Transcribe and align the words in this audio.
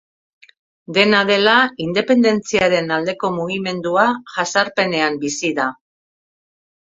Dena 0.97 1.17
dela, 1.31 1.53
independentziaren 1.83 2.89
aldeko 2.97 3.31
mugimendua 3.37 4.07
jazarpenean 4.37 5.19
bizi 5.25 5.55
da. 5.61 5.69